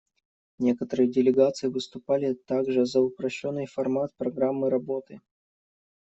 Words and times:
Некоторые 0.57 1.11
делегации 1.11 1.67
выступали 1.67 2.33
также 2.33 2.87
за 2.87 3.01
упрощенный 3.01 3.67
формат 3.67 4.09
программы 4.17 4.71
работы. 4.71 5.21